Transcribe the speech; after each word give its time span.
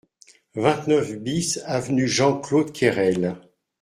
vingt-neuf 0.55 1.13
BIS 1.17 1.59
avenue 1.67 2.07
Jean 2.07 2.39
Claude 2.41 2.71
Cayrel 2.73 3.35